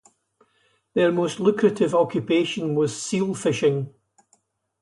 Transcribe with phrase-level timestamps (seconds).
[0.95, 3.93] Their most lucrative occupation was seal-fishing.